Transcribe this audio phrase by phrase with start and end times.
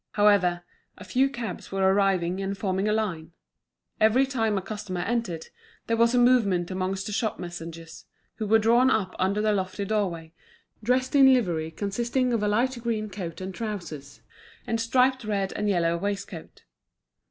[0.13, 0.63] However,
[0.97, 3.33] a few cabs were arriving and forming a line.
[3.99, 5.49] Every time a customer entered,
[5.85, 8.05] there was a movement amongst the shop messengers,
[8.37, 10.33] who were drawn up under the lofty doorway,
[10.81, 14.21] dressed in livery consisting of a light green coat and trousers,
[14.65, 16.63] and striped red and yellow waistcoat.